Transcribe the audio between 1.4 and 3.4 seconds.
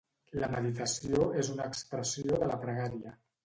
és una expressió de la pregària.